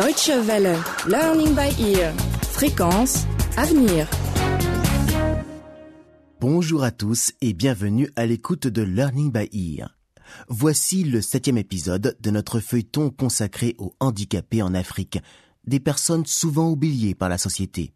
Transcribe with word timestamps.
Deutsche 0.00 0.30
Welle, 0.30 0.78
Learning 1.06 1.54
by 1.54 1.78
Ear, 1.78 2.14
fréquence, 2.40 3.26
avenir. 3.58 4.08
Bonjour 6.40 6.84
à 6.84 6.90
tous 6.90 7.32
et 7.42 7.52
bienvenue 7.52 8.08
à 8.16 8.24
l'écoute 8.24 8.66
de 8.66 8.80
Learning 8.80 9.30
by 9.30 9.50
Ear. 9.52 9.98
Voici 10.48 11.04
le 11.04 11.20
septième 11.20 11.58
épisode 11.58 12.16
de 12.18 12.30
notre 12.30 12.60
feuilleton 12.60 13.10
consacré 13.10 13.74
aux 13.76 13.94
handicapés 14.00 14.62
en 14.62 14.72
Afrique, 14.72 15.18
des 15.66 15.80
personnes 15.80 16.24
souvent 16.24 16.70
oubliées 16.70 17.14
par 17.14 17.28
la 17.28 17.36
société. 17.36 17.92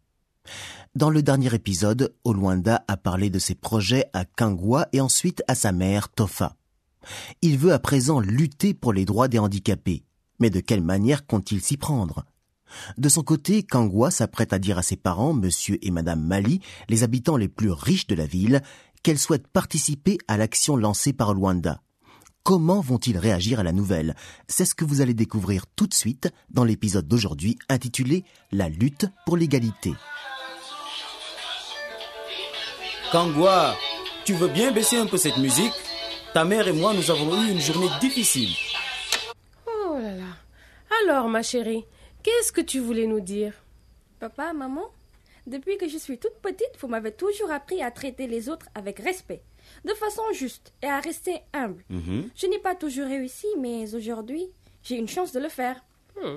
Dans 0.93 1.09
le 1.09 1.23
dernier 1.23 1.55
épisode, 1.55 2.13
Olwanda 2.23 2.85
a 2.87 2.97
parlé 2.97 3.31
de 3.31 3.39
ses 3.39 3.55
projets 3.55 4.05
à 4.13 4.25
Kangwa 4.25 4.87
et 4.93 5.01
ensuite 5.01 5.41
à 5.47 5.55
sa 5.55 5.71
mère, 5.71 6.09
Tofa. 6.09 6.55
Il 7.41 7.57
veut 7.57 7.73
à 7.73 7.79
présent 7.79 8.19
lutter 8.19 8.75
pour 8.75 8.93
les 8.93 9.05
droits 9.05 9.27
des 9.27 9.39
handicapés. 9.39 10.03
Mais 10.39 10.49
de 10.49 10.59
quelle 10.59 10.83
manière 10.83 11.25
compte-t-il 11.25 11.61
s'y 11.61 11.77
prendre? 11.77 12.25
De 12.97 13.09
son 13.09 13.23
côté, 13.23 13.63
Kangwa 13.63 14.11
s'apprête 14.11 14.53
à 14.53 14.59
dire 14.59 14.77
à 14.77 14.83
ses 14.83 14.97
parents, 14.97 15.33
monsieur 15.33 15.77
et 15.85 15.91
madame 15.91 16.21
Mali, 16.21 16.61
les 16.89 17.03
habitants 17.03 17.37
les 17.37 17.47
plus 17.47 17.71
riches 17.71 18.07
de 18.07 18.15
la 18.15 18.25
ville, 18.25 18.61
qu'elle 19.03 19.19
souhaite 19.19 19.47
participer 19.47 20.17
à 20.27 20.35
l'action 20.35 20.75
lancée 20.75 21.13
par 21.13 21.33
Luanda. 21.33 21.81
Comment 22.43 22.79
vont-ils 22.79 23.17
réagir 23.17 23.59
à 23.59 23.63
la 23.63 23.71
nouvelle? 23.71 24.15
C'est 24.47 24.65
ce 24.65 24.75
que 24.75 24.85
vous 24.85 25.01
allez 25.01 25.13
découvrir 25.13 25.65
tout 25.75 25.87
de 25.87 25.93
suite 25.93 26.29
dans 26.49 26.63
l'épisode 26.63 27.07
d'aujourd'hui 27.07 27.57
intitulé 27.69 28.23
La 28.51 28.69
lutte 28.69 29.07
pour 29.25 29.37
l'égalité. 29.37 29.93
Kangwa, 33.11 33.75
tu 34.25 34.33
veux 34.33 34.47
bien 34.47 34.71
baisser 34.71 34.97
un 34.97 35.05
peu 35.05 35.17
cette 35.17 35.37
musique? 35.37 35.73
Ta 36.33 36.43
mère 36.43 36.67
et 36.67 36.73
moi, 36.73 36.93
nous 36.93 37.09
avons 37.09 37.43
eu 37.43 37.51
une 37.51 37.61
journée 37.61 37.89
difficile. 38.01 38.49
Alors, 41.03 41.27
ma 41.27 41.41
chérie, 41.41 41.85
qu'est-ce 42.23 42.51
que 42.51 42.61
tu 42.61 42.79
voulais 42.79 43.07
nous 43.07 43.19
dire? 43.19 43.53
Papa, 44.19 44.53
maman, 44.53 44.85
depuis 45.47 45.77
que 45.77 45.87
je 45.87 45.97
suis 45.97 46.17
toute 46.17 46.37
petite, 46.41 46.71
vous 46.79 46.87
m'avez 46.87 47.11
toujours 47.11 47.51
appris 47.51 47.81
à 47.81 47.91
traiter 47.91 48.27
les 48.27 48.49
autres 48.49 48.67
avec 48.75 48.99
respect, 48.99 49.43
de 49.83 49.93
façon 49.93 50.23
juste 50.33 50.73
et 50.81 50.87
à 50.87 50.99
rester 50.99 51.39
humble. 51.53 51.83
Mhm. 51.89 52.29
Je 52.35 52.47
n'ai 52.47 52.59
pas 52.59 52.75
toujours 52.75 53.07
réussi, 53.07 53.47
mais 53.59 53.93
aujourd'hui, 53.93 54.47
j'ai 54.83 54.95
une 54.95 55.09
chance 55.09 55.31
de 55.31 55.39
le 55.39 55.49
faire. 55.49 55.83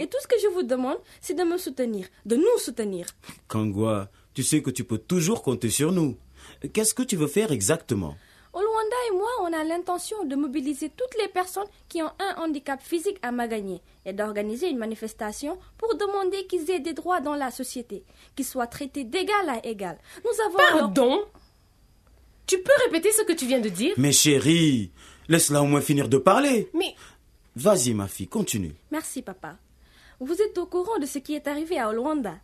Et 0.00 0.08
tout 0.08 0.18
ce 0.20 0.26
que 0.26 0.38
je 0.42 0.48
vous 0.48 0.64
demande, 0.64 0.98
c'est 1.20 1.34
de 1.34 1.44
me 1.44 1.56
soutenir, 1.56 2.08
de 2.26 2.34
nous 2.34 2.58
soutenir. 2.58 3.06
Kangwa, 3.46 4.10
tu 4.34 4.42
sais 4.42 4.60
que 4.60 4.70
tu 4.70 4.82
peux 4.82 4.98
toujours 4.98 5.40
compter 5.40 5.70
sur 5.70 5.92
nous. 5.92 6.16
Qu'est-ce 6.72 6.94
que 6.94 7.04
tu 7.04 7.14
veux 7.14 7.28
faire 7.28 7.52
exactement? 7.52 8.16
Olwanda 8.78 8.96
et 9.10 9.16
moi, 9.16 9.28
on 9.42 9.52
a 9.52 9.64
l'intention 9.64 10.24
de 10.24 10.36
mobiliser 10.36 10.88
toutes 10.90 11.20
les 11.20 11.28
personnes 11.28 11.66
qui 11.88 12.02
ont 12.02 12.10
un 12.18 12.42
handicap 12.42 12.80
physique 12.80 13.18
à 13.22 13.32
Magagné 13.32 13.80
et 14.04 14.12
d'organiser 14.12 14.68
une 14.68 14.78
manifestation 14.78 15.58
pour 15.76 15.96
demander 15.96 16.46
qu'ils 16.46 16.70
aient 16.70 16.80
des 16.80 16.92
droits 16.92 17.20
dans 17.20 17.34
la 17.34 17.50
société, 17.50 18.04
qu'ils 18.36 18.44
soient 18.44 18.66
traités 18.66 19.04
d'égal 19.04 19.48
à 19.48 19.64
égal. 19.66 19.98
Nous 20.24 20.40
avons... 20.46 20.56
Pardon? 20.78 21.24
Tu 22.46 22.58
peux 22.58 22.72
répéter 22.84 23.10
ce 23.12 23.22
que 23.22 23.32
tu 23.32 23.46
viens 23.46 23.60
de 23.60 23.68
dire? 23.68 23.94
Mais 23.96 24.12
chérie, 24.12 24.90
laisse-la 25.28 25.62
au 25.62 25.66
moins 25.66 25.80
finir 25.80 26.08
de 26.08 26.18
parler. 26.18 26.70
Mais 26.74 26.94
Vas-y, 27.56 27.92
ma 27.92 28.06
fille, 28.06 28.28
continue. 28.28 28.74
Merci, 28.92 29.22
papa. 29.22 29.56
Vous 30.20 30.40
êtes 30.40 30.56
au 30.58 30.66
courant 30.66 30.98
de 30.98 31.06
ce 31.06 31.18
qui 31.18 31.34
est 31.34 31.48
arrivé 31.48 31.78
à 31.78 31.88
Olwanda. 31.88 32.36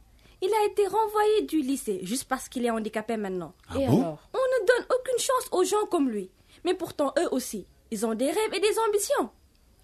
Il 0.45 0.53
a 0.53 0.67
été 0.67 0.87
renvoyé 0.87 1.42
du 1.42 1.62
lycée 1.62 2.00
juste 2.03 2.25
parce 2.28 2.50
qu'il 2.50 2.67
est 2.67 2.70
handicapé 2.70 3.17
maintenant. 3.17 3.55
Ah 3.70 3.81
et 3.81 3.87
bon 3.87 4.03
alors 4.03 4.19
On 4.34 4.39
ne 4.39 4.67
donne 4.67 4.86
aucune 4.95 5.19
chance 5.19 5.48
aux 5.53 5.64
gens 5.64 5.86
comme 5.91 6.11
lui. 6.11 6.31
Mais 6.64 6.75
pourtant, 6.75 7.14
eux 7.19 7.28
aussi, 7.31 7.67
ils 7.91 8.05
ont 8.05 8.14
des 8.14 8.27
rêves 8.27 8.53
et 8.53 8.61
des 8.61 8.78
ambitions. 8.86 9.31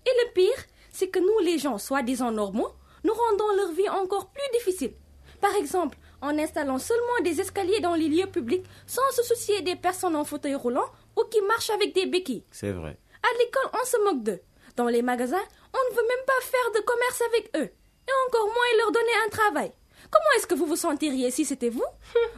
Et 0.04 0.10
le 0.22 0.32
pire, 0.34 0.64
c'est 0.92 1.08
que 1.08 1.18
nous, 1.18 1.38
les 1.46 1.56
gens 1.56 1.78
soi-disant 1.78 2.30
normaux, 2.30 2.72
nous 3.04 3.14
rendons 3.14 3.56
leur 3.56 3.72
vie 3.72 3.88
encore 3.88 4.28
plus 4.28 4.58
difficile. 4.58 4.92
Par 5.40 5.54
exemple, 5.56 5.96
en 6.20 6.38
installant 6.38 6.78
seulement 6.78 7.20
des 7.24 7.40
escaliers 7.40 7.80
dans 7.80 7.94
les 7.94 8.08
lieux 8.08 8.26
publics 8.30 8.66
sans 8.86 9.08
se 9.12 9.22
soucier 9.22 9.62
des 9.62 9.76
personnes 9.76 10.14
en 10.14 10.26
fauteuil 10.26 10.56
roulant 10.56 10.90
ou 11.18 11.24
qui 11.24 11.40
marchent 11.40 11.70
avec 11.70 11.94
des 11.94 12.04
béquilles. 12.04 12.44
C'est 12.50 12.72
vrai. 12.72 12.98
À 13.22 13.38
l'école, 13.38 13.80
on 13.80 13.86
se 13.86 14.04
moque 14.04 14.22
d'eux. 14.24 14.40
Dans 14.76 14.88
les 14.88 15.00
magasins, 15.00 15.46
on 15.72 15.90
ne 15.90 15.96
veut 15.96 16.06
même 16.06 16.26
pas 16.26 16.40
faire 16.42 16.72
de 16.74 16.84
commerce 16.84 17.22
avec 17.22 17.50
eux. 17.56 17.72
Et 18.08 18.12
encore 18.28 18.44
moins 18.46 18.76
leur 18.78 18.92
donner 18.92 19.12
un 19.26 19.30
travail. 19.30 19.72
Comment 20.10 20.26
est-ce 20.36 20.46
que 20.46 20.54
vous 20.54 20.66
vous 20.66 20.76
sentiriez 20.76 21.30
si 21.30 21.44
c'était 21.44 21.68
vous 21.68 21.84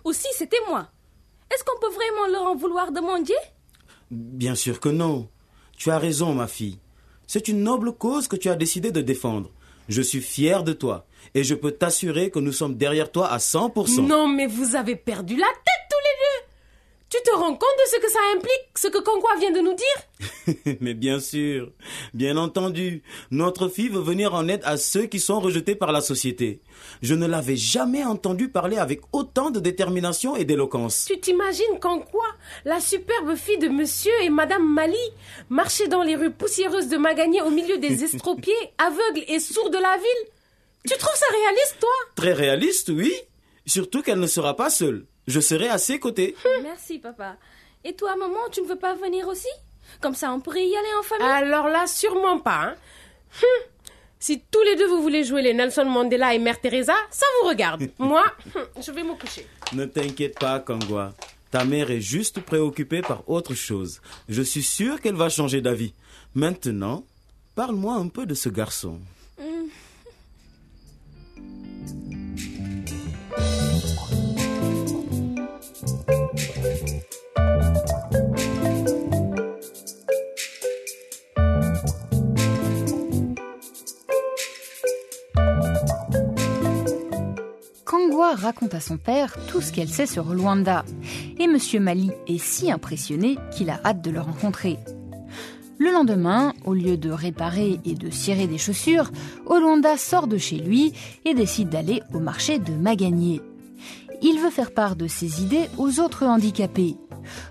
Ou 0.04 0.12
si 0.12 0.28
c'était 0.34 0.60
moi? 0.68 0.88
Est-ce 1.52 1.64
qu'on 1.64 1.80
peut 1.80 1.94
vraiment 1.94 2.26
leur 2.28 2.42
en 2.52 2.56
vouloir 2.56 2.92
de 2.92 3.00
mendier 3.00 3.36
Bien 4.10 4.54
sûr 4.54 4.80
que 4.80 4.88
non. 4.88 5.28
Tu 5.76 5.90
as 5.90 5.98
raison, 5.98 6.34
ma 6.34 6.46
fille. 6.46 6.78
C'est 7.26 7.48
une 7.48 7.62
noble 7.62 7.92
cause 7.92 8.28
que 8.28 8.36
tu 8.36 8.50
as 8.50 8.56
décidé 8.56 8.90
de 8.92 9.00
défendre. 9.00 9.50
Je 9.88 10.02
suis 10.02 10.20
fier 10.20 10.62
de 10.64 10.72
toi. 10.72 11.06
Et 11.34 11.44
je 11.44 11.54
peux 11.54 11.72
t'assurer 11.72 12.30
que 12.30 12.38
nous 12.38 12.52
sommes 12.52 12.76
derrière 12.76 13.10
toi 13.10 13.28
à 13.28 13.38
100%. 13.38 14.06
Non, 14.06 14.28
mais 14.28 14.46
vous 14.46 14.76
avez 14.76 14.96
perdu 14.96 15.36
la 15.36 15.46
tête 15.46 15.71
Tu 17.12 17.18
te 17.24 17.30
rends 17.36 17.52
compte 17.52 17.60
de 17.60 17.90
ce 17.90 18.00
que 18.00 18.10
ça 18.10 18.20
implique, 18.34 18.70
ce 18.74 18.88
que 18.88 18.96
Kangwa 18.96 19.36
vient 19.38 19.50
de 19.50 19.60
nous 19.60 19.74
dire 19.74 20.76
Mais 20.80 20.94
bien 20.94 21.20
sûr, 21.20 21.70
bien 22.14 22.38
entendu, 22.38 23.02
notre 23.30 23.68
fille 23.68 23.90
veut 23.90 24.00
venir 24.00 24.32
en 24.32 24.48
aide 24.48 24.62
à 24.64 24.78
ceux 24.78 25.04
qui 25.04 25.20
sont 25.20 25.38
rejetés 25.38 25.74
par 25.74 25.92
la 25.92 26.00
société. 26.00 26.62
Je 27.02 27.12
ne 27.12 27.26
l'avais 27.26 27.56
jamais 27.56 28.02
entendu 28.02 28.48
parler 28.48 28.78
avec 28.78 29.02
autant 29.12 29.50
de 29.50 29.60
détermination 29.60 30.36
et 30.36 30.46
d'éloquence. 30.46 31.04
Tu 31.06 31.20
t'imagines 31.20 31.78
Kangwa, 31.82 32.24
la 32.64 32.80
superbe 32.80 33.36
fille 33.36 33.58
de 33.58 33.68
monsieur 33.68 34.14
et 34.22 34.30
madame 34.30 34.66
Mali, 34.66 34.96
marcher 35.50 35.88
dans 35.88 36.02
les 36.02 36.16
rues 36.16 36.32
poussiéreuses 36.32 36.88
de 36.88 36.96
Magagné 36.96 37.42
au 37.42 37.50
milieu 37.50 37.76
des 37.76 38.04
estropiés, 38.04 38.54
aveugles 38.78 39.26
et 39.28 39.38
sourds 39.38 39.68
de 39.68 39.76
la 39.76 39.98
ville? 39.98 40.30
Tu 40.88 40.96
trouves 40.96 41.14
ça 41.14 41.26
réaliste, 41.30 41.76
toi? 41.78 41.90
Très 42.14 42.32
réaliste, 42.32 42.88
oui. 42.88 43.12
Surtout 43.66 44.00
qu'elle 44.00 44.18
ne 44.18 44.26
sera 44.26 44.56
pas 44.56 44.70
seule. 44.70 45.04
Je 45.26 45.40
serai 45.40 45.68
à 45.68 45.78
ses 45.78 45.98
côtés. 45.98 46.34
Merci, 46.62 46.98
papa. 46.98 47.36
Et 47.84 47.94
toi, 47.94 48.16
maman, 48.16 48.38
tu 48.50 48.62
ne 48.62 48.66
veux 48.66 48.78
pas 48.78 48.94
venir 48.94 49.28
aussi? 49.28 49.48
Comme 50.00 50.14
ça, 50.14 50.32
on 50.32 50.40
pourrait 50.40 50.66
y 50.66 50.76
aller 50.76 50.94
en 50.98 51.02
famille? 51.02 51.26
Alors 51.26 51.68
là, 51.68 51.86
sûrement 51.86 52.38
pas. 52.38 52.62
hein. 52.70 52.74
Hum. 53.42 53.64
Si 54.18 54.40
tous 54.52 54.62
les 54.62 54.76
deux 54.76 54.86
vous 54.86 55.02
voulez 55.02 55.24
jouer 55.24 55.42
les 55.42 55.52
Nelson 55.52 55.84
Mandela 55.84 56.32
et 56.34 56.38
Mère 56.38 56.60
Teresa, 56.60 56.94
ça 57.10 57.26
vous 57.40 57.48
regarde. 57.48 57.82
Moi, 57.98 58.24
hum, 58.54 58.62
je 58.80 58.92
vais 58.92 59.02
me 59.02 59.14
coucher. 59.14 59.46
Ne 59.72 59.84
t'inquiète 59.84 60.38
pas, 60.38 60.60
Kangwa. 60.60 61.12
Ta 61.50 61.64
mère 61.64 61.90
est 61.90 62.00
juste 62.00 62.40
préoccupée 62.40 63.02
par 63.02 63.28
autre 63.28 63.54
chose. 63.54 64.00
Je 64.28 64.40
suis 64.42 64.62
sûr 64.62 65.00
qu'elle 65.00 65.16
va 65.16 65.28
changer 65.28 65.60
d'avis. 65.60 65.92
Maintenant, 66.34 67.04
parle-moi 67.54 67.94
un 67.96 68.08
peu 68.08 68.24
de 68.24 68.34
ce 68.34 68.48
garçon. 68.48 69.00
À 88.72 88.80
son 88.80 88.96
père 88.96 89.36
tout 89.48 89.60
ce 89.60 89.72
qu'elle 89.72 89.88
sait 89.88 90.06
sur 90.06 90.32
Luanda. 90.34 90.84
Et 91.38 91.46
Monsieur 91.46 91.80
Mali 91.80 92.10
est 92.26 92.42
si 92.42 92.70
impressionné 92.70 93.36
qu'il 93.50 93.70
a 93.70 93.80
hâte 93.84 94.02
de 94.02 94.10
le 94.10 94.20
rencontrer. 94.20 94.78
Le 95.78 95.90
lendemain, 95.90 96.52
au 96.64 96.74
lieu 96.74 96.96
de 96.96 97.10
réparer 97.10 97.80
et 97.84 97.94
de 97.94 98.10
cirer 98.10 98.46
des 98.46 98.58
chaussures, 98.58 99.10
Olwanda 99.46 99.96
sort 99.96 100.26
de 100.26 100.38
chez 100.38 100.56
lui 100.56 100.92
et 101.24 101.34
décide 101.34 101.70
d'aller 101.70 102.02
au 102.14 102.20
marché 102.20 102.58
de 102.58 102.72
Magagné. 102.72 103.40
Il 104.22 104.38
veut 104.38 104.50
faire 104.50 104.72
part 104.72 104.94
de 104.94 105.08
ses 105.08 105.42
idées 105.42 105.68
aux 105.78 105.98
autres 105.98 106.24
handicapés. 106.24 106.96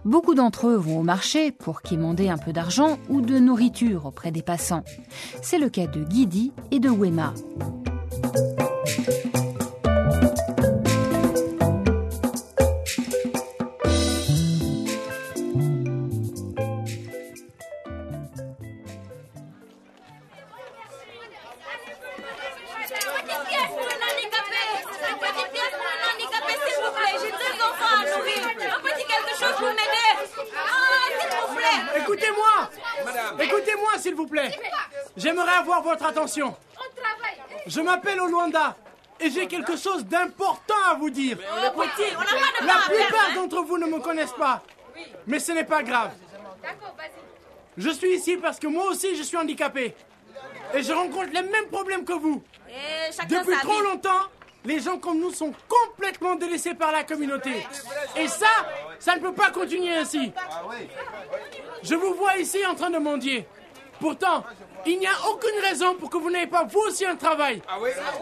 Beaucoup 0.06 0.36
d'entre 0.36 0.68
eux 0.68 0.78
vont 0.78 1.00
au 1.00 1.04
marché 1.04 1.52
pour 1.52 1.82
quémander 1.82 2.30
un 2.30 2.38
peu 2.38 2.54
d'argent 2.54 2.98
ou 3.10 3.20
de 3.20 3.38
nourriture 3.40 4.06
auprès 4.06 4.32
des 4.32 4.42
passants. 4.42 4.84
C'est 5.42 5.60
le 5.60 5.70
cas 5.70 5.88
de 5.88 6.04
Guidi 6.04 6.54
et 6.72 6.80
de 6.80 6.90
Wema. 6.90 7.34
S'il 34.02 34.16
vous 34.16 34.28
plaît 34.28 34.52
J'aimerais 35.16 35.54
avoir 35.54 35.82
votre 35.82 36.06
attention. 36.06 36.56
Je 37.68 37.82
m'appelle 37.82 38.20
Olwanda 38.20 38.76
et 39.20 39.30
j'ai 39.30 39.48
quelque 39.48 39.78
chose 39.78 40.06
d'important 40.06 40.82
à 40.90 40.96
vous 40.96 41.10
dire. 41.10 41.38
La 41.62 41.72
plupart 41.72 43.34
d'entre 43.36 43.62
vous 43.64 43.78
ne 43.78 43.86
me 43.86 44.00
connaissent 44.00 44.34
pas. 44.34 44.62
Mais 45.28 45.40
ce 45.40 45.52
n'est 45.52 45.64
pas 45.64 45.84
grave. 45.84 46.12
Je 47.78 47.90
suis 47.90 48.16
ici 48.16 48.38
parce 48.38 48.60
que 48.60 48.68
moi 48.68 48.86
aussi 48.88 49.16
je 49.16 49.24
suis 49.24 49.38
handicapé. 49.38 49.96
Et 50.74 50.84
je 50.84 50.92
rencontre 50.94 51.32
les 51.34 51.44
mêmes 51.44 51.68
problèmes 51.72 52.06
que 52.06 52.14
vous. 52.14 52.42
Depuis 53.30 53.58
trop 53.62 53.82
longtemps, 53.82 54.28
les 54.66 54.80
gens 54.80 54.98
comme 54.98 55.20
nous 55.20 55.32
sont 55.32 55.54
complètement 55.68 56.36
délaissés 56.36 56.74
par 56.74 56.92
la 56.92 57.04
communauté. 57.04 57.66
Et 58.16 58.28
ça, 58.28 58.48
ça 59.00 59.16
ne 59.16 59.22
peut 59.22 59.34
pas 59.34 59.52
continuer 59.52 59.96
ainsi. 59.96 60.32
Je 61.84 61.96
vous 61.96 62.14
vois 62.14 62.38
ici 62.38 62.66
en 62.66 62.76
train 62.76 62.90
de 62.90 63.00
mendier. 63.00 63.48
Pourtant, 64.02 64.44
il 64.86 64.98
n'y 64.98 65.06
a 65.06 65.14
aucune 65.30 65.60
raison 65.62 65.94
pour 65.96 66.10
que 66.10 66.18
vous 66.18 66.32
n'ayez 66.32 66.48
pas 66.48 66.64
vous 66.64 66.80
aussi 66.80 67.06
un 67.06 67.16
travail. 67.16 67.62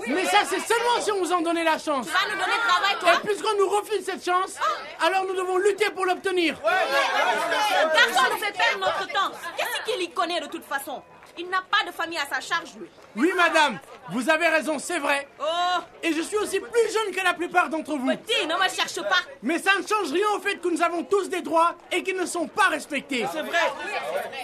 Mais 0.07 0.25
ça, 0.25 0.39
c'est 0.43 0.59
seulement 0.59 0.99
si 0.99 1.11
on 1.11 1.19
vous 1.19 1.31
en 1.31 1.41
donnait 1.41 1.63
la 1.63 1.77
chance. 1.77 2.05
Tu 2.05 2.11
vas 2.11 2.29
nous 2.29 2.39
donner 2.39 2.57
travail, 2.67 2.95
toi 2.99 3.09
Et 3.13 3.27
puisqu'on 3.27 3.57
nous 3.57 3.69
refuse 3.69 4.03
cette 4.03 4.23
chance, 4.23 4.55
alors 4.99 5.25
nous 5.25 5.35
devons 5.35 5.57
lutter 5.57 5.89
pour 5.91 6.05
l'obtenir. 6.05 6.57
Garçon 6.61 8.29
nous 8.31 8.37
fait 8.37 8.51
perdre 8.51 8.79
notre 8.79 9.07
temps. 9.07 9.31
Qu'est-ce 9.57 9.91
qu'il 9.91 10.01
y 10.03 10.09
connaît 10.09 10.41
de 10.41 10.47
toute 10.47 10.65
façon 10.65 11.01
Il 11.37 11.49
n'a 11.49 11.61
pas 11.69 11.85
de 11.89 11.91
famille 11.93 12.17
à 12.17 12.25
sa 12.25 12.41
charge, 12.41 12.75
lui. 12.79 12.87
Oui, 13.15 13.31
madame, 13.35 13.79
vous 14.09 14.29
avez 14.29 14.47
raison, 14.47 14.77
c'est 14.79 14.99
vrai. 14.99 15.27
Oh, 15.39 15.79
Et 16.03 16.13
je 16.13 16.21
suis 16.21 16.37
aussi 16.37 16.59
plus 16.59 16.93
jeune 16.93 17.13
que 17.15 17.23
la 17.23 17.33
plupart 17.33 17.69
d'entre 17.69 17.95
vous. 17.95 18.07
petit, 18.09 18.45
ne 18.47 18.53
me 18.55 18.69
cherche 18.69 19.01
pas. 19.01 19.21
Mais 19.41 19.57
ça 19.59 19.71
ne 19.79 19.85
change 19.87 20.11
rien 20.11 20.27
au 20.35 20.39
fait 20.39 20.57
que 20.57 20.67
nous 20.67 20.81
avons 20.81 21.03
tous 21.03 21.29
des 21.29 21.41
droits 21.41 21.75
et 21.91 22.03
qu'ils 22.03 22.17
ne 22.17 22.25
sont 22.25 22.47
pas 22.47 22.67
respectés. 22.67 23.25
C'est 23.31 23.41
vrai. 23.41 23.71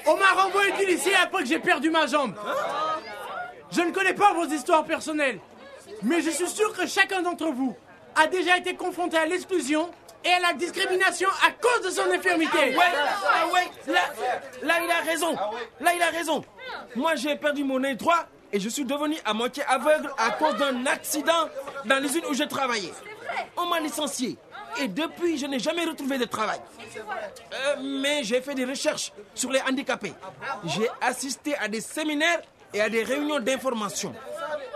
On 0.06 0.16
m'a 0.18 0.32
renvoyé 0.42 0.72
du 0.74 0.86
lycée 0.86 1.14
après 1.16 1.44
que 1.44 1.50
j'ai 1.50 1.60
perdu 1.60 1.90
ma 1.90 2.08
jambe. 2.08 2.34
Je 3.72 3.82
ne 3.82 3.92
connais 3.92 4.14
pas 4.14 4.34
vos 4.34 4.46
histoires 4.46 4.86
personnelles, 4.86 5.40
mais 6.04 6.22
je 6.22 6.30
suis 6.30 6.48
sûr 6.48 6.72
que 6.74 6.86
chacun 6.88 7.22
d'entre 7.22 7.48
vous 7.48 7.76
a 8.16 8.28
déjà 8.28 8.58
été 8.58 8.76
confronté 8.76 9.18
à 9.18 9.26
l'exclusion 9.26 9.90
et 10.26 10.32
à 10.32 10.40
la 10.40 10.54
discrimination 10.54 11.30
à 11.46 11.52
cause 11.52 11.86
de 11.86 11.92
son 11.92 12.10
infirmité. 12.12 12.76
Ouais, 12.76 12.84
ah 13.30 13.48
ouais, 13.54 13.70
là, 13.88 14.02
là 14.64 14.74
il 14.84 14.92
a 14.92 15.02
raison. 15.02 15.36
Là 15.80 15.92
il 15.96 16.02
a 16.02 16.10
raison. 16.10 16.44
Moi 16.96 17.16
j'ai 17.16 17.36
perdu 17.36 17.64
mon 17.64 17.84
œil 17.84 17.96
droit 17.96 18.26
et 18.52 18.60
je 18.60 18.70
suis 18.70 18.86
devenu 18.86 19.16
à 19.24 19.34
moitié 19.34 19.64
aveugle 19.68 20.12
à 20.18 20.32
cause 20.32 20.56
d'un 20.56 20.86
accident 20.88 21.50
dans 21.86 22.02
l'usine 22.02 22.24
où 22.30 22.34
je 22.34 22.44
travaillais. 22.44 22.94
On 23.56 23.66
m'a 23.68 23.80
licencié 23.80 24.38
et 24.82 24.88
depuis 24.88 25.38
je 25.38 25.46
n'ai 25.46 25.60
jamais 25.60 25.86
retrouvé 25.86 26.18
de 26.18 26.26
travail. 26.26 26.60
Euh, 27.54 27.76
mais 27.82 28.24
j'ai 28.24 28.42
fait 28.42 28.56
des 28.56 28.66
recherches 28.66 29.12
sur 29.34 29.52
les 29.52 29.62
handicapés. 29.62 30.14
J'ai 30.66 30.90
assisté 31.02 31.56
à 31.58 31.68
des 31.68 31.82
séminaires 31.82 32.42
et 32.74 32.82
à 32.82 32.90
des 32.90 33.04
réunions 33.04 33.40
d'information. 33.40 34.14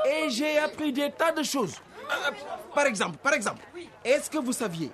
Et 0.06 0.30
j'ai 0.30 0.58
appris 0.60 0.94
des 0.94 1.12
tas 1.12 1.32
de 1.32 1.44
choses. 1.44 1.76
Euh, 2.12 2.32
par 2.74 2.86
exemple, 2.86 3.18
par 3.18 3.34
exemple, 3.34 3.62
est-ce 4.04 4.30
que 4.30 4.38
vous 4.38 4.54
saviez 4.54 4.90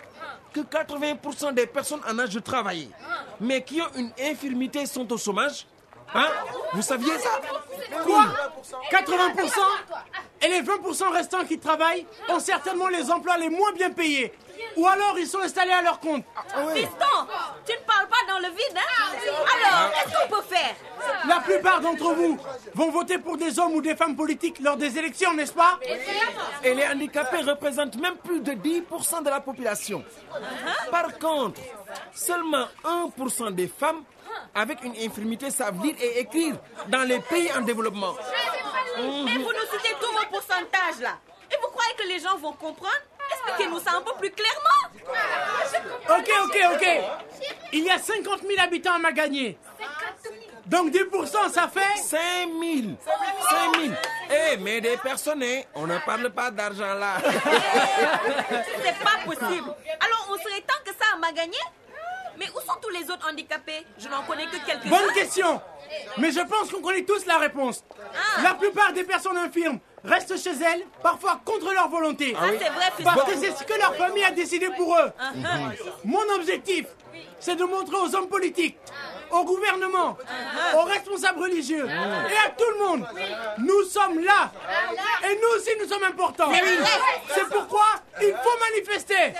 que 0.56 0.62
80% 0.62 1.54
des 1.54 1.68
personnes 1.68 2.00
en 2.10 2.18
âge 2.18 2.30
de 2.30 2.40
travailler, 2.40 2.90
mais 3.42 3.62
qui 3.62 3.82
ont 3.82 3.92
une 3.98 4.12
infirmité, 4.22 4.86
sont 4.86 5.12
au 5.12 5.18
chômage 5.18 5.68
Hein? 6.14 6.28
Vous 6.74 6.82
saviez 6.82 7.18
ça? 7.18 7.42
Quoi? 8.04 8.26
80% 8.92 9.50
Et 10.44 10.48
les 10.48 10.62
20% 10.62 11.12
restants 11.12 11.44
qui 11.44 11.60
travaillent 11.60 12.06
ont 12.30 12.40
certainement 12.40 12.88
les 12.88 13.10
emplois 13.12 13.38
les 13.38 13.50
moins 13.50 13.72
bien 13.74 13.90
payés. 13.90 14.32
Ou 14.78 14.88
alors 14.88 15.18
ils 15.18 15.28
sont 15.28 15.40
installés 15.40 15.72
à 15.72 15.82
leur 15.82 16.00
compte. 16.00 16.24
Fiston, 16.74 17.28
tu 17.66 17.74
ne 17.74 17.86
parles 17.86 18.08
pas 18.08 18.40
le 18.40 18.50
vide, 18.50 18.78
hein 18.78 19.14
Alors, 19.56 19.92
qu'est-ce 19.92 20.16
qu'on 20.16 20.36
peut 20.36 20.44
faire 20.44 20.76
La 21.28 21.34
plupart 21.46 21.82
d'entre 21.82 22.14
vous 22.14 22.38
vont 22.74 22.92
voter 22.92 23.18
pour 23.18 23.38
des 23.38 23.58
hommes 23.60 23.74
ou 23.74 23.82
des 23.82 23.96
femmes 23.96 24.16
politiques 24.16 24.60
lors 24.60 24.78
des 24.78 24.98
élections, 24.98 25.34
n'est-ce 25.34 25.54
pas? 25.54 25.80
Et 26.64 26.74
les 26.74 26.86
handicapés 26.88 27.42
représentent 27.42 27.98
même 27.98 28.18
plus 28.18 28.42
de 28.42 28.52
10% 28.52 29.24
de 29.24 29.30
la 29.30 29.40
population. 29.40 30.04
Par 30.92 31.18
contre, 31.20 31.62
seulement 32.14 32.66
1% 32.84 33.54
des 33.54 33.68
femmes 33.68 34.04
avec 34.54 34.84
une 34.84 34.96
infirmité 34.98 35.50
savent 35.52 35.82
lire 35.84 35.96
et 36.02 36.20
écrire 36.20 36.56
dans 36.88 37.04
les 37.04 37.20
pays 37.20 37.50
en 37.54 37.62
développement. 37.62 38.16
Mais 38.98 39.38
vous 39.38 39.54
nous 39.54 39.78
citez 39.78 39.96
tous 40.00 40.12
vos 40.12 40.26
pourcentages, 40.32 41.00
là. 41.02 41.18
Et 41.52 41.56
vous 41.62 41.68
croyez 41.68 41.94
que 41.98 42.08
les 42.08 42.20
gens 42.20 42.38
vont 42.38 42.54
comprendre? 42.54 43.02
Expliquez-nous 43.32 43.80
ça 43.80 43.92
un 43.98 44.02
peu 44.02 44.14
plus 44.20 44.32
clairement. 44.32 44.82
Ok, 46.10 46.30
ok, 46.46 46.58
ok. 46.74 46.88
Il 47.74 47.84
y 47.84 47.90
a 47.90 47.98
50 47.98 48.42
000 48.42 48.54
habitants 48.60 48.94
à 48.94 49.00
Magagné. 49.00 49.58
Donc 50.66 50.92
10% 50.92 51.52
ça 51.54 51.68
fait 51.68 51.98
5 52.02 52.20
000 52.60 52.96
5 53.50 53.82
000 53.82 53.94
Eh, 54.32 54.58
mais 54.58 54.82
des 54.82 54.98
personnes, 54.98 55.44
hein, 55.44 55.62
on 55.76 55.86
ne 55.86 55.98
parle 56.00 56.30
pas 56.32 56.50
d'argent 56.50 56.94
là. 56.96 57.18
C'est 58.84 59.04
pas 59.04 59.18
possible. 59.26 59.74
Alors, 60.00 60.28
on 60.32 60.38
serait 60.38 60.62
temps 60.62 60.82
que 60.84 60.92
ça 60.92 61.16
m'a 61.20 61.32
gagné 61.32 61.58
Mais 62.40 62.48
où 62.50 62.60
sont 62.62 62.78
tous 62.82 62.90
les 62.90 63.04
autres 63.12 63.30
handicapés? 63.32 63.86
Je 64.00 64.08
n'en 64.08 64.24
connais 64.24 64.46
que 64.48 64.58
quelques-uns. 64.66 64.90
Bonne 64.90 65.14
question. 65.14 65.62
Mais 66.18 66.32
je 66.32 66.40
pense 66.42 66.72
qu'on 66.72 66.82
connaît 66.82 67.04
tous 67.04 67.26
la 67.28 67.38
réponse. 67.38 67.84
La 68.44 68.56
plupart 68.56 68.92
des 68.94 69.04
personnes 69.04 69.38
infirmes 69.38 69.80
restent 70.04 70.38
chez 70.42 70.52
elles, 70.52 70.84
parfois 71.04 71.40
contre 71.46 71.72
leur 71.74 71.90
volonté. 71.90 72.34
Ça, 72.34 72.40
c'est 72.60 72.70
vrai, 72.70 72.92
Fiston. 72.98 73.12
Parce 73.16 73.32
que 73.32 73.38
c'est 73.40 73.52
ce 73.56 73.64
que 73.64 73.74
leur 73.80 73.96
famille 73.96 74.24
a 74.24 74.32
décidé 74.32 74.70
pour 74.76 74.96
eux. 74.98 75.12
Mon 76.04 76.22
objectif, 76.36 76.86
c'est 77.40 77.56
de 77.56 77.64
montrer 77.64 77.98
aux 77.98 78.16
hommes 78.16 78.28
politiques, 78.28 78.78
au 79.32 79.44
gouvernement, 79.44 80.18
aux 80.76 80.84
responsables 80.84 81.42
religieux 81.42 81.88
et 81.88 82.38
à 82.48 82.50
tout 82.58 82.70
le 82.78 82.86
monde, 82.86 83.08
nous 83.58 83.84
sommes 83.84 84.24
là. 84.24 84.52
Et 85.24 85.36
nous 85.36 85.58
aussi, 85.58 85.72
nous 85.80 85.88
sommes 85.88 86.04
importants. 86.04 86.52
C'est 87.34 87.48
pourquoi 87.50 87.86
il 88.22 88.34
faut 88.34 88.60
manifester. 88.60 89.34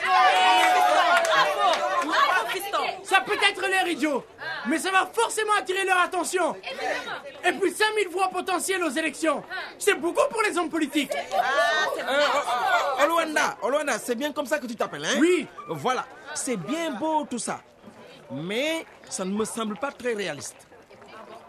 Ça 3.04 3.22
peut 3.22 3.38
être 3.50 3.68
l'air 3.68 3.88
idiot, 3.88 4.26
mais 4.68 4.78
ça 4.80 4.92
va 4.92 5.10
forcément 5.12 5.54
attirer 5.58 5.86
leur 5.86 6.00
attention. 6.00 6.56
Et 7.44 7.52
puis 7.54 7.72
5000 7.72 8.10
voix 8.10 8.30
potentielles 8.30 8.84
aux 8.84 8.90
élections, 8.90 9.44
c'est 9.78 9.96
beaucoup 9.96 10.28
pour 10.30 10.42
les 10.42 10.58
hommes 10.58 10.70
politiques. 10.70 11.14
Olwanda, 13.62 14.00
c'est 14.00 14.16
bien 14.16 14.32
comme 14.32 14.46
ça 14.46 14.60
que 14.60 14.68
tu 14.68 14.76
t'appelles, 14.76 15.06
hein? 15.06 15.18
Oui. 15.20 15.48
Voilà, 15.70 16.06
c'est 16.34 16.58
bien 16.58 16.92
beau 16.92 17.26
tout 17.30 17.40
ça. 17.40 17.60
Mais 18.32 18.86
ça 19.10 19.26
ne 19.26 19.32
me 19.32 19.46
semble 19.46 19.78
pas 19.78 19.92
très 19.92 20.14
réaliste. 20.14 20.68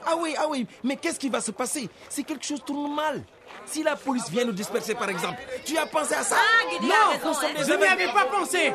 Ah 0.07 0.15
oui, 0.17 0.35
ah 0.39 0.47
oui, 0.49 0.67
mais 0.85 0.97
qu'est-ce 0.97 1.19
qui 1.19 1.29
va 1.29 1.41
se 1.41 1.51
passer 1.51 1.89
si 2.09 2.25
quelque 2.25 2.45
chose 2.45 2.63
tourne 2.65 2.95
mal? 2.95 3.25
Si 3.65 3.83
la 3.83 3.97
police 3.97 4.31
vient 4.31 4.45
nous 4.45 4.53
disperser, 4.53 4.95
par 4.95 5.09
exemple, 5.09 5.41
tu 5.65 5.77
as 5.77 5.87
pensé 5.87 6.15
à 6.15 6.23
ça? 6.23 6.37
Ah, 6.39 6.69
raison, 6.69 7.37
hein. 7.43 7.49
des 7.57 7.65
Je 7.65 7.73
n'y 7.77 7.85
avais 7.85 8.13
pas 8.13 8.27
pensé. 8.27 8.73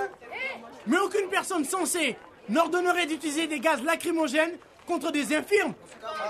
Mais 0.88 0.98
aucune 0.98 1.30
personne 1.30 1.64
censée 1.64 2.18
n'ordonnerait 2.50 3.06
d'utiliser 3.06 3.48
des 3.48 3.60
gaz 3.60 3.82
lacrymogènes 3.82 4.58
contre 4.86 5.12
des 5.12 5.34
infirmes. 5.34 5.74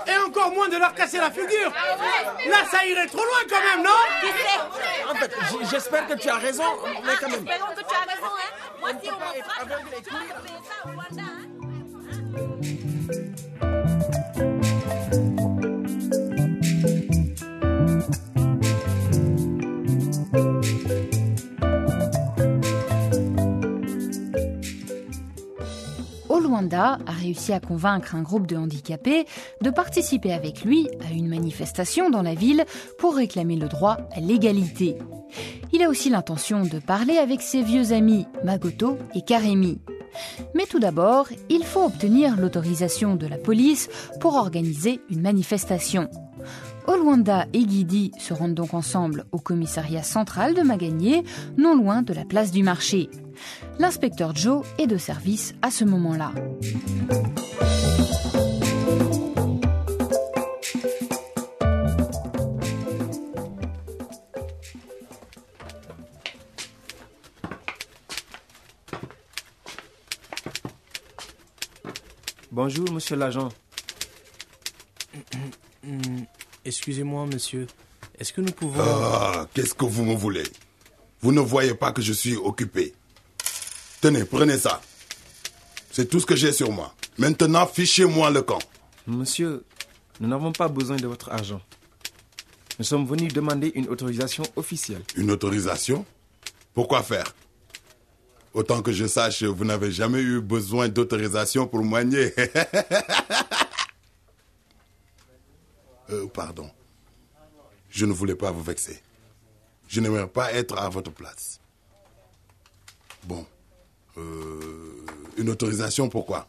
Et 0.06 0.16
encore 0.28 0.52
moins 0.52 0.68
de 0.68 0.76
leur 0.76 0.94
casser 0.94 1.18
la 1.18 1.30
figure. 1.30 1.72
Là, 2.48 2.64
ça 2.70 2.84
irait 2.86 3.06
trop 3.06 3.24
loin 3.24 3.42
quand 3.48 3.60
même, 3.60 3.82
non? 3.82 5.10
En 5.10 5.14
fait, 5.16 5.32
j'espère 5.70 6.06
que 6.06 6.14
tu 6.14 6.28
as 6.28 6.36
raison, 6.36 6.64
mais 7.04 7.12
quand 7.18 7.28
même. 7.28 7.48
Espérons 7.48 7.74
que 7.74 7.80
tu 7.80 7.94
as 7.94 8.12
raison, 8.12 8.32
hein 8.36 8.50
Moi, 8.80 8.90
si 11.10 11.18
on 11.18 11.61
Rwanda, 26.52 26.98
a 27.06 27.12
réussi 27.12 27.52
à 27.52 27.60
convaincre 27.60 28.14
un 28.14 28.22
groupe 28.22 28.46
de 28.46 28.56
handicapés 28.56 29.26
de 29.62 29.70
participer 29.70 30.32
avec 30.32 30.64
lui 30.64 30.88
à 31.08 31.12
une 31.12 31.28
manifestation 31.28 32.10
dans 32.10 32.22
la 32.22 32.34
ville 32.34 32.64
pour 32.98 33.16
réclamer 33.16 33.56
le 33.56 33.68
droit 33.68 33.96
à 34.14 34.20
l'égalité. 34.20 34.98
Il 35.72 35.82
a 35.82 35.88
aussi 35.88 36.10
l'intention 36.10 36.64
de 36.64 36.78
parler 36.78 37.16
avec 37.16 37.40
ses 37.40 37.62
vieux 37.62 37.92
amis 37.92 38.26
Magoto 38.44 38.98
et 39.14 39.22
Karemi. 39.22 39.80
Mais 40.54 40.66
tout 40.66 40.78
d'abord, 40.78 41.28
il 41.48 41.64
faut 41.64 41.84
obtenir 41.84 42.36
l'autorisation 42.36 43.16
de 43.16 43.26
la 43.26 43.38
police 43.38 43.88
pour 44.20 44.34
organiser 44.34 45.00
une 45.10 45.22
manifestation. 45.22 46.08
Olwanda 46.86 47.46
et 47.52 47.64
Guidi 47.64 48.10
se 48.18 48.34
rendent 48.34 48.54
donc 48.54 48.74
ensemble 48.74 49.24
au 49.32 49.38
commissariat 49.38 50.02
central 50.02 50.54
de 50.54 50.62
Magagné, 50.62 51.22
non 51.56 51.76
loin 51.76 52.02
de 52.02 52.12
la 52.12 52.24
place 52.24 52.50
du 52.50 52.62
marché. 52.62 53.08
L'inspecteur 53.78 54.34
Joe 54.34 54.66
est 54.78 54.86
de 54.86 54.98
service 54.98 55.54
à 55.62 55.70
ce 55.70 55.84
moment-là. 55.84 56.32
Bonjour, 72.64 72.92
monsieur 72.92 73.16
l'agent. 73.16 73.48
Excusez-moi, 76.64 77.26
monsieur. 77.26 77.66
Est-ce 78.16 78.32
que 78.32 78.40
nous 78.40 78.52
pouvons... 78.52 78.80
Ah, 78.80 79.48
qu'est-ce 79.52 79.74
que 79.74 79.84
vous 79.84 80.04
me 80.04 80.14
voulez? 80.14 80.44
Vous 81.22 81.32
ne 81.32 81.40
voyez 81.40 81.74
pas 81.74 81.90
que 81.90 82.00
je 82.00 82.12
suis 82.12 82.36
occupé. 82.36 82.94
Tenez, 84.00 84.24
prenez 84.24 84.58
ça. 84.58 84.80
C'est 85.90 86.08
tout 86.08 86.20
ce 86.20 86.26
que 86.26 86.36
j'ai 86.36 86.52
sur 86.52 86.70
moi. 86.70 86.94
Maintenant, 87.18 87.66
fichez-moi 87.66 88.30
le 88.30 88.42
camp. 88.42 88.60
Monsieur, 89.08 89.64
nous 90.20 90.28
n'avons 90.28 90.52
pas 90.52 90.68
besoin 90.68 90.98
de 90.98 91.08
votre 91.08 91.32
argent. 91.32 91.60
Nous 92.78 92.84
sommes 92.84 93.06
venus 93.08 93.32
demander 93.32 93.72
une 93.74 93.88
autorisation 93.88 94.44
officielle. 94.54 95.02
Une 95.16 95.32
autorisation? 95.32 96.06
Pourquoi 96.74 97.02
faire? 97.02 97.34
Autant 98.54 98.82
que 98.82 98.92
je 98.92 99.06
sache, 99.06 99.44
vous 99.44 99.64
n'avez 99.64 99.90
jamais 99.90 100.20
eu 100.20 100.40
besoin 100.40 100.88
d'autorisation 100.88 101.66
pour 101.66 101.82
moigner. 101.82 102.34
euh, 106.10 106.26
pardon. 106.26 106.68
Je 107.88 108.04
ne 108.04 108.12
voulais 108.12 108.34
pas 108.34 108.50
vous 108.50 108.62
vexer. 108.62 109.00
Je 109.88 110.00
n'aimerais 110.00 110.26
pas 110.26 110.52
être 110.52 110.78
à 110.78 110.90
votre 110.90 111.12
place. 111.12 111.60
Bon. 113.24 113.46
Euh, 114.18 115.06
une 115.38 115.48
autorisation 115.48 116.10
pourquoi? 116.10 116.46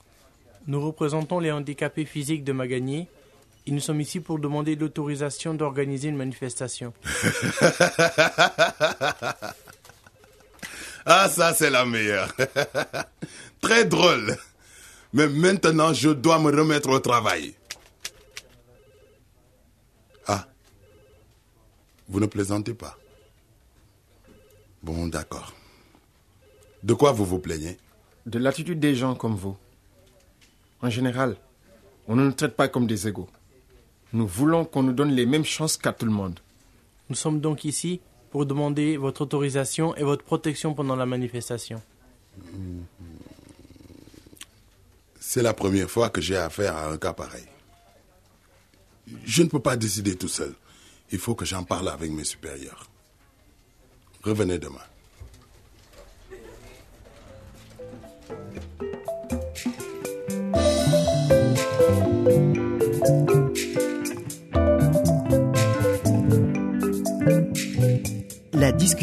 Nous 0.67 0.81
représentons 0.81 1.39
les 1.39 1.51
handicapés 1.51 2.05
physiques 2.05 2.43
de 2.43 2.51
Magagny 2.51 3.07
et 3.65 3.71
nous 3.71 3.79
sommes 3.79 4.01
ici 4.01 4.19
pour 4.19 4.39
demander 4.39 4.75
l'autorisation 4.75 5.53
d'organiser 5.53 6.09
une 6.09 6.17
manifestation. 6.17 6.91
ah, 11.05 11.27
ça 11.29 11.53
c'est 11.53 11.69
la 11.69 11.85
meilleure. 11.85 12.33
Très 13.61 13.85
drôle. 13.85 14.37
Mais 15.13 15.27
maintenant, 15.27 15.93
je 15.93 16.09
dois 16.09 16.39
me 16.39 16.51
remettre 16.51 16.89
au 16.89 16.99
travail. 16.99 17.53
Ah. 20.27 20.47
Vous 22.07 22.19
ne 22.19 22.25
plaisantez 22.25 22.73
pas. 22.73 22.97
Bon, 24.81 25.07
d'accord. 25.07 25.53
De 26.81 26.93
quoi 26.93 27.11
vous 27.11 27.25
vous 27.25 27.39
plaignez? 27.39 27.77
De 28.25 28.39
l'attitude 28.39 28.79
des 28.79 28.95
gens 28.95 29.15
comme 29.15 29.35
vous. 29.35 29.55
En 30.81 30.89
général, 30.89 31.37
on 32.07 32.15
ne 32.15 32.25
nous 32.25 32.31
traite 32.33 32.55
pas 32.55 32.67
comme 32.67 32.87
des 32.87 33.07
égaux. 33.07 33.29
Nous 34.11 34.27
voulons 34.27 34.65
qu'on 34.65 34.83
nous 34.83 34.93
donne 34.93 35.11
les 35.11 35.25
mêmes 35.25 35.45
chances 35.45 35.77
qu'à 35.77 35.93
tout 35.93 36.05
le 36.05 36.11
monde. 36.11 36.39
Nous 37.09 37.15
sommes 37.15 37.39
donc 37.39 37.65
ici 37.65 38.01
pour 38.33 38.47
demander 38.47 38.97
votre 38.97 39.21
autorisation 39.21 39.95
et 39.95 40.01
votre 40.01 40.23
protection 40.23 40.73
pendant 40.73 40.95
la 40.95 41.05
manifestation. 41.05 41.79
C'est 45.19 45.43
la 45.43 45.53
première 45.53 45.87
fois 45.87 46.09
que 46.09 46.19
j'ai 46.19 46.35
affaire 46.35 46.75
à 46.75 46.89
un 46.89 46.97
cas 46.97 47.13
pareil. 47.13 47.45
Je 49.23 49.43
ne 49.43 49.49
peux 49.49 49.59
pas 49.59 49.77
décider 49.77 50.15
tout 50.15 50.27
seul. 50.27 50.55
Il 51.11 51.19
faut 51.19 51.35
que 51.35 51.45
j'en 51.45 51.63
parle 51.63 51.89
avec 51.89 52.09
mes 52.09 52.23
supérieurs. 52.23 52.89
Revenez 54.23 54.57
demain. 54.57 54.87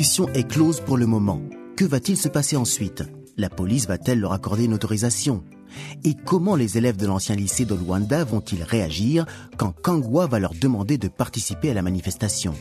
Discussion 0.00 0.28
est 0.33 0.49
close 0.49 0.80
pour 0.80 0.97
le 0.97 1.04
moment. 1.04 1.42
Que 1.76 1.85
va-t-il 1.85 2.16
se 2.16 2.28
passer 2.28 2.57
ensuite? 2.57 3.02
La 3.37 3.50
police 3.50 3.87
va-t-elle 3.87 4.19
leur 4.19 4.33
accorder 4.33 4.64
une 4.64 4.73
autorisation? 4.73 5.45
Et 6.04 6.14
comment 6.14 6.57
les 6.57 6.78
élèves 6.78 6.97
de 6.97 7.07
l'ancien 7.07 7.37
lycée 7.37 7.66
de 7.66 7.75
Luanda 7.75 8.25
vont-ils 8.25 8.62
réagir 8.62 9.26
quand 9.59 9.73
Kangwa 9.83 10.26
va 10.26 10.38
leur 10.38 10.54
demander 10.59 10.97
de 10.97 11.09
participer 11.09 11.71
à 11.71 11.75
la 11.75 11.83
manifestation? 11.83 12.54